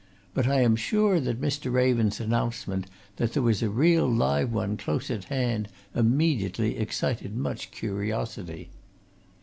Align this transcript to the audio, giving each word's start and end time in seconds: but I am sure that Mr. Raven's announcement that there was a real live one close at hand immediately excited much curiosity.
but 0.33 0.47
I 0.47 0.61
am 0.61 0.75
sure 0.75 1.19
that 1.19 1.39
Mr. 1.39 1.71
Raven's 1.71 2.19
announcement 2.19 2.87
that 3.17 3.33
there 3.33 3.43
was 3.43 3.61
a 3.61 3.69
real 3.69 4.11
live 4.11 4.51
one 4.51 4.75
close 4.75 5.11
at 5.11 5.25
hand 5.25 5.67
immediately 5.93 6.75
excited 6.79 7.35
much 7.35 7.69
curiosity. 7.69 8.71